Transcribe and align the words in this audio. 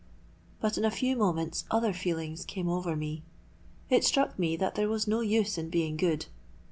But 0.59 0.79
in 0.79 0.83
a 0.83 0.89
few 0.89 1.15
moments 1.15 1.63
other 1.69 1.93
feelings 1.93 2.43
came 2.43 2.67
over 2.67 2.95
me: 2.95 3.21
it 3.87 4.03
struck 4.03 4.39
me 4.39 4.55
that 4.57 4.73
there 4.73 4.89
was 4.89 5.07
no 5.07 5.19
use 5.21 5.59
in 5.59 5.69
being 5.69 5.95
good. 5.95 6.25